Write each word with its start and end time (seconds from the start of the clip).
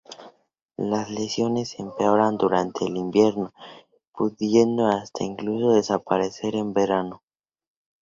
Las 0.77 1.11
lesiones 1.11 1.79
empeoran 1.79 2.35
durante 2.35 2.85
el 2.85 2.97
invierno, 2.97 3.53
pudiendo 4.11 4.87
hasta 4.87 5.23
incluso 5.23 5.73
desaparecer 5.73 6.55
en 6.55 6.73
verano. 6.73 7.21